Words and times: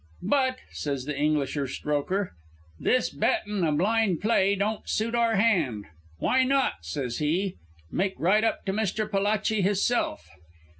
"'But,' 0.23 0.57
says 0.71 1.05
the 1.05 1.15
Englisher, 1.15 1.67
Strokher, 1.67 2.29
'this 2.79 3.11
bettin' 3.11 3.63
a 3.63 3.71
blind 3.71 4.19
play 4.19 4.55
don't 4.55 4.89
suit 4.89 5.13
our 5.13 5.35
hand. 5.35 5.85
Why 6.17 6.43
not' 6.43 6.83
says 6.85 7.19
he, 7.19 7.57
'make 7.91 8.15
right 8.17 8.43
up 8.43 8.65
to 8.65 8.73
Mister 8.73 9.05
Palachi 9.07 9.61
hisself?' 9.61 10.27